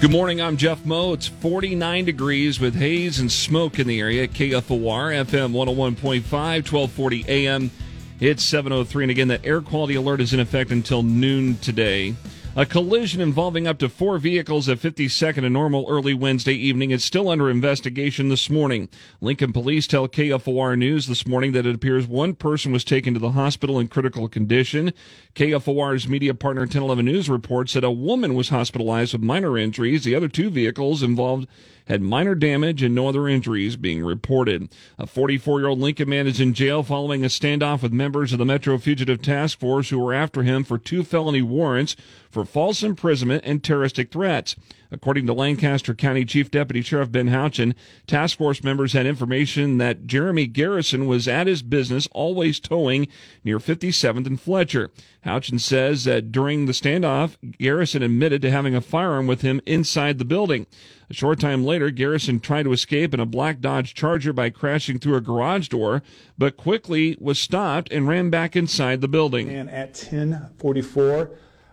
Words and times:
Good 0.00 0.12
morning. 0.12 0.40
I'm 0.40 0.56
Jeff 0.56 0.82
Motz. 0.84 1.12
It's 1.14 1.26
49 1.26 2.06
degrees 2.06 2.58
with 2.58 2.74
haze 2.74 3.20
and 3.20 3.30
smoke 3.30 3.78
in 3.78 3.86
the 3.86 4.00
area. 4.00 4.26
KFOR 4.26 5.12
FM 5.26 5.52
101.5, 5.52 6.22
1240 6.32 7.24
AM. 7.28 7.70
It's 8.18 8.42
703. 8.42 9.04
And 9.04 9.10
again, 9.10 9.28
the 9.28 9.44
air 9.44 9.60
quality 9.60 9.96
alert 9.96 10.22
is 10.22 10.32
in 10.32 10.40
effect 10.40 10.70
until 10.70 11.02
noon 11.02 11.58
today. 11.58 12.14
A 12.56 12.66
collision 12.66 13.20
involving 13.20 13.68
up 13.68 13.78
to 13.78 13.88
four 13.88 14.18
vehicles 14.18 14.68
at 14.68 14.80
52nd 14.80 15.44
and 15.44 15.52
Normal 15.52 15.86
early 15.88 16.14
Wednesday 16.14 16.52
evening 16.52 16.90
is 16.90 17.04
still 17.04 17.28
under 17.28 17.48
investigation 17.48 18.28
this 18.28 18.50
morning. 18.50 18.88
Lincoln 19.20 19.52
police 19.52 19.86
tell 19.86 20.08
KFOR 20.08 20.76
News 20.76 21.06
this 21.06 21.28
morning 21.28 21.52
that 21.52 21.64
it 21.64 21.76
appears 21.76 22.08
one 22.08 22.34
person 22.34 22.72
was 22.72 22.82
taken 22.82 23.14
to 23.14 23.20
the 23.20 23.30
hospital 23.30 23.78
in 23.78 23.86
critical 23.86 24.28
condition. 24.28 24.92
KFOR's 25.36 26.08
media 26.08 26.34
partner 26.34 26.62
1011 26.62 27.04
News 27.04 27.30
reports 27.30 27.74
that 27.74 27.84
a 27.84 27.90
woman 27.90 28.34
was 28.34 28.48
hospitalized 28.48 29.12
with 29.12 29.22
minor 29.22 29.56
injuries. 29.56 30.02
The 30.02 30.16
other 30.16 30.28
two 30.28 30.50
vehicles 30.50 31.04
involved 31.04 31.46
had 31.90 32.00
minor 32.00 32.36
damage 32.36 32.82
and 32.82 32.94
no 32.94 33.08
other 33.08 33.26
injuries 33.26 33.76
being 33.76 34.04
reported. 34.04 34.68
A 34.96 35.06
44 35.06 35.60
year 35.60 35.68
old 35.68 35.80
Lincoln 35.80 36.08
man 36.08 36.26
is 36.28 36.40
in 36.40 36.54
jail 36.54 36.82
following 36.82 37.24
a 37.24 37.28
standoff 37.28 37.82
with 37.82 37.92
members 37.92 38.32
of 38.32 38.38
the 38.38 38.44
Metro 38.44 38.78
Fugitive 38.78 39.20
Task 39.20 39.58
Force 39.58 39.90
who 39.90 39.98
were 39.98 40.14
after 40.14 40.44
him 40.44 40.62
for 40.62 40.78
two 40.78 41.02
felony 41.02 41.42
warrants 41.42 41.96
for 42.30 42.39
false 42.44 42.82
imprisonment 42.82 43.44
and 43.46 43.62
terroristic 43.62 44.10
threats. 44.10 44.56
According 44.92 45.26
to 45.26 45.32
Lancaster 45.32 45.94
County 45.94 46.24
Chief 46.24 46.50
Deputy 46.50 46.82
Sheriff 46.82 47.12
Ben 47.12 47.28
Houchin, 47.28 47.74
task 48.06 48.38
force 48.38 48.64
members 48.64 48.92
had 48.92 49.06
information 49.06 49.78
that 49.78 50.06
Jeremy 50.06 50.46
Garrison 50.46 51.06
was 51.06 51.28
at 51.28 51.46
his 51.46 51.62
business 51.62 52.08
always 52.10 52.58
towing 52.58 53.06
near 53.44 53.58
57th 53.58 54.26
and 54.26 54.40
Fletcher. 54.40 54.90
Houchin 55.24 55.60
says 55.60 56.04
that 56.04 56.32
during 56.32 56.66
the 56.66 56.72
standoff, 56.72 57.36
Garrison 57.58 58.02
admitted 58.02 58.42
to 58.42 58.50
having 58.50 58.74
a 58.74 58.80
firearm 58.80 59.26
with 59.26 59.42
him 59.42 59.60
inside 59.64 60.18
the 60.18 60.24
building. 60.24 60.66
A 61.08 61.14
short 61.14 61.40
time 61.40 61.64
later, 61.64 61.90
Garrison 61.90 62.40
tried 62.40 62.64
to 62.64 62.72
escape 62.72 63.12
in 63.14 63.20
a 63.20 63.26
black 63.26 63.60
Dodge 63.60 63.94
Charger 63.94 64.32
by 64.32 64.50
crashing 64.50 64.98
through 64.98 65.16
a 65.16 65.20
garage 65.20 65.68
door, 65.68 66.02
but 66.38 66.56
quickly 66.56 67.16
was 67.20 67.38
stopped 67.38 67.92
and 67.92 68.08
ran 68.08 68.30
back 68.30 68.56
inside 68.56 69.00
the 69.00 69.08
building. 69.08 69.50
And 69.50 69.68
at 69.70 69.90
1044, 69.90 71.30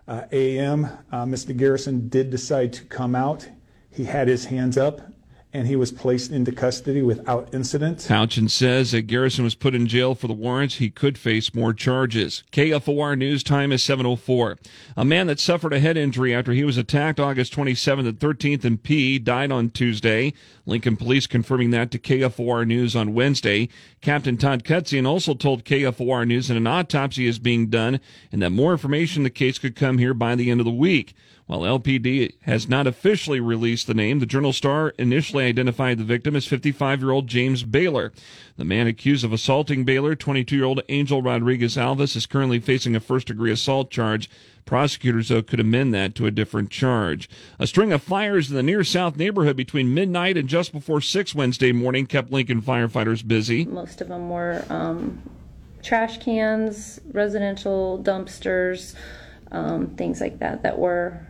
uh, 0.07 0.23
a.m., 0.31 0.85
uh, 1.11 1.25
Mr. 1.25 1.55
Garrison 1.55 2.09
did 2.09 2.29
decide 2.29 2.73
to 2.73 2.83
come 2.85 3.15
out. 3.15 3.47
He 3.89 4.05
had 4.05 4.27
his 4.27 4.45
hands 4.45 4.77
up 4.77 5.01
and 5.57 5.67
he 5.67 5.75
was 5.75 5.91
placed 5.91 6.31
into 6.31 6.51
custody 6.51 7.01
without 7.01 7.51
incident. 7.51 7.97
Houchin 8.07 8.47
says 8.47 8.91
that 8.91 9.07
Garrison 9.07 9.43
was 9.43 9.55
put 9.55 9.73
in 9.73 9.87
jail 9.87 10.13
for 10.13 10.27
the 10.27 10.33
warrants. 10.33 10.75
He 10.75 10.91
could 10.91 11.17
face 11.17 11.55
more 11.55 11.73
charges. 11.73 12.43
KFOR 12.51 13.17
news 13.17 13.41
time 13.41 13.71
is 13.71 13.81
704. 13.81 14.59
A 14.95 15.03
man 15.03 15.25
that 15.25 15.39
suffered 15.39 15.73
a 15.73 15.79
head 15.79 15.97
injury 15.97 16.33
after 16.33 16.51
he 16.51 16.63
was 16.63 16.77
attacked 16.77 17.19
August 17.19 17.55
27th 17.55 18.07
at 18.07 18.19
13th 18.19 18.63
and 18.65 18.83
P 18.83 19.17
died 19.17 19.51
on 19.51 19.71
Tuesday. 19.71 20.31
Lincoln 20.67 20.95
police 20.95 21.25
confirming 21.25 21.71
that 21.71 21.89
to 21.89 21.97
KFOR 21.97 22.67
news 22.67 22.95
on 22.95 23.15
Wednesday. 23.15 23.67
Captain 24.01 24.37
Todd 24.37 24.63
Kocian 24.63 25.07
also 25.07 25.33
told 25.33 25.65
KFOR 25.65 26.27
news 26.27 26.49
that 26.49 26.57
an 26.57 26.67
autopsy 26.67 27.25
is 27.25 27.39
being 27.39 27.67
done 27.67 27.99
and 28.31 28.43
that 28.43 28.51
more 28.51 28.73
information 28.73 29.21
in 29.21 29.23
the 29.23 29.29
case 29.31 29.57
could 29.57 29.75
come 29.75 29.97
here 29.97 30.13
by 30.13 30.35
the 30.35 30.51
end 30.51 30.61
of 30.61 30.65
the 30.65 30.71
week. 30.71 31.15
While 31.47 31.61
LPD 31.61 32.33
has 32.41 32.67
not 32.67 32.87
officially 32.87 33.39
released 33.39 33.87
the 33.87 33.93
name, 33.93 34.19
the 34.19 34.25
Journal 34.25 34.51
Star 34.51 34.89
initially 34.99 35.45
identified 35.45 35.97
the 35.97 36.03
victim 36.03 36.35
as 36.35 36.45
55 36.45 36.99
year 36.99 37.11
old 37.11 37.27
James 37.27 37.63
Baylor. 37.63 38.11
The 38.57 38.65
man 38.65 38.85
accused 38.85 39.23
of 39.23 39.31
assaulting 39.31 39.85
Baylor, 39.85 40.13
22 40.13 40.57
year 40.57 40.65
old 40.65 40.81
Angel 40.89 41.21
Rodriguez 41.21 41.77
Alves, 41.77 42.17
is 42.17 42.25
currently 42.25 42.59
facing 42.59 42.97
a 42.97 42.99
first 42.99 43.27
degree 43.27 43.51
assault 43.51 43.89
charge. 43.89 44.29
Prosecutors, 44.65 45.29
though, 45.29 45.41
could 45.41 45.61
amend 45.61 45.93
that 45.93 46.15
to 46.15 46.25
a 46.25 46.31
different 46.31 46.69
charge. 46.69 47.29
A 47.57 47.65
string 47.65 47.93
of 47.93 48.03
fires 48.03 48.49
in 48.49 48.57
the 48.57 48.61
near 48.61 48.83
south 48.83 49.15
neighborhood 49.15 49.55
between 49.55 49.93
midnight 49.93 50.35
and 50.35 50.49
just 50.49 50.73
before 50.73 50.99
6 50.99 51.33
Wednesday 51.33 51.71
morning 51.71 52.05
kept 52.05 52.29
Lincoln 52.29 52.61
firefighters 52.61 53.25
busy. 53.25 53.63
Most 53.63 54.01
of 54.01 54.09
them 54.09 54.29
were 54.29 54.65
um, 54.69 55.21
trash 55.81 56.17
cans, 56.17 56.99
residential 57.13 58.03
dumpsters, 58.03 58.95
um, 59.53 59.87
things 59.95 60.19
like 60.19 60.39
that 60.39 60.63
that 60.63 60.77
were 60.77 61.25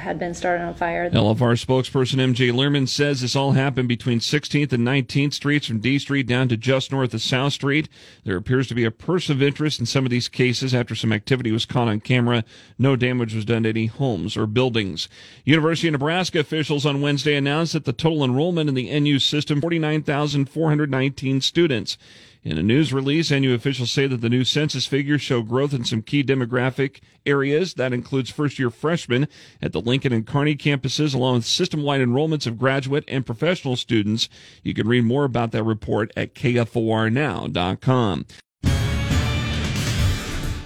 had 0.00 0.18
been 0.18 0.34
started 0.34 0.64
on 0.64 0.74
fire. 0.74 1.08
LFR 1.10 1.64
spokesperson 1.64 2.16
MJ 2.16 2.52
Learman 2.52 2.86
says 2.86 3.20
this 3.20 3.36
all 3.36 3.52
happened 3.52 3.88
between 3.88 4.18
16th 4.18 4.72
and 4.72 4.86
19th 4.86 5.34
Streets 5.34 5.66
from 5.66 5.78
D 5.78 5.98
Street 5.98 6.26
down 6.26 6.48
to 6.48 6.56
just 6.56 6.90
north 6.90 7.14
of 7.14 7.22
South 7.22 7.52
Street. 7.52 7.88
There 8.24 8.36
appears 8.36 8.66
to 8.68 8.74
be 8.74 8.84
a 8.84 8.90
person 8.90 9.36
of 9.36 9.42
interest 9.42 9.78
in 9.78 9.86
some 9.86 10.04
of 10.04 10.10
these 10.10 10.28
cases 10.28 10.74
after 10.74 10.94
some 10.94 11.12
activity 11.12 11.52
was 11.52 11.66
caught 11.66 11.88
on 11.88 12.00
camera. 12.00 12.44
No 12.78 12.96
damage 12.96 13.34
was 13.34 13.44
done 13.44 13.62
to 13.64 13.68
any 13.68 13.86
homes 13.86 14.36
or 14.36 14.46
buildings. 14.46 15.08
University 15.44 15.88
of 15.88 15.92
Nebraska 15.92 16.40
officials 16.40 16.86
on 16.86 17.02
Wednesday 17.02 17.36
announced 17.36 17.74
that 17.74 17.84
the 17.84 17.92
total 17.92 18.24
enrollment 18.24 18.68
in 18.68 18.74
the 18.74 18.98
NU 18.98 19.18
system 19.18 19.60
49,419 19.60 21.40
students. 21.40 21.98
In 22.42 22.56
a 22.56 22.62
news 22.62 22.90
release, 22.90 23.30
NU 23.30 23.52
officials 23.52 23.92
say 23.92 24.06
that 24.06 24.22
the 24.22 24.30
new 24.30 24.44
census 24.44 24.86
figures 24.86 25.20
show 25.20 25.42
growth 25.42 25.74
in 25.74 25.84
some 25.84 26.00
key 26.00 26.24
demographic 26.24 27.00
areas. 27.26 27.74
That 27.74 27.92
includes 27.92 28.30
first 28.30 28.58
year 28.58 28.70
freshmen 28.70 29.28
at 29.60 29.72
the 29.72 29.80
Lincoln 29.80 30.14
and 30.14 30.26
Kearney 30.26 30.56
campuses, 30.56 31.14
along 31.14 31.34
with 31.34 31.44
system 31.44 31.82
wide 31.82 32.00
enrollments 32.00 32.46
of 32.46 32.58
graduate 32.58 33.04
and 33.08 33.26
professional 33.26 33.76
students. 33.76 34.30
You 34.62 34.72
can 34.72 34.88
read 34.88 35.04
more 35.04 35.24
about 35.24 35.52
that 35.52 35.64
report 35.64 36.12
at 36.16 36.34
KFORnow.com. 36.34 38.26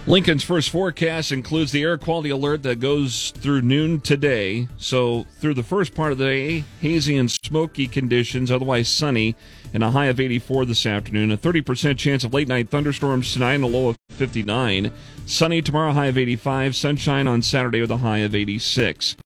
Lincoln's 0.06 0.44
first 0.44 0.68
forecast 0.68 1.32
includes 1.32 1.72
the 1.72 1.82
air 1.82 1.96
quality 1.96 2.28
alert 2.28 2.62
that 2.64 2.78
goes 2.78 3.30
through 3.38 3.62
noon 3.62 4.02
today. 4.02 4.68
So, 4.76 5.24
through 5.40 5.54
the 5.54 5.62
first 5.62 5.94
part 5.94 6.12
of 6.12 6.18
the 6.18 6.26
day, 6.26 6.64
hazy 6.82 7.16
and 7.16 7.30
smoky 7.30 7.86
conditions, 7.86 8.50
otherwise 8.50 8.86
sunny, 8.88 9.34
and 9.72 9.82
a 9.82 9.92
high 9.92 10.06
of 10.06 10.20
84 10.20 10.66
this 10.66 10.84
afternoon. 10.84 11.32
A 11.32 11.38
30% 11.38 11.96
chance 11.96 12.22
of 12.22 12.34
late 12.34 12.48
night 12.48 12.68
thunderstorms 12.68 13.32
tonight 13.32 13.54
and 13.54 13.64
a 13.64 13.66
low 13.66 13.88
of 13.88 13.98
59. 14.10 14.92
Sunny 15.24 15.62
tomorrow, 15.62 15.92
high 15.92 16.06
of 16.06 16.18
85. 16.18 16.76
Sunshine 16.76 17.26
on 17.26 17.40
Saturday 17.40 17.80
with 17.80 17.90
a 17.90 17.96
high 17.96 18.18
of 18.18 18.34
86. 18.34 19.16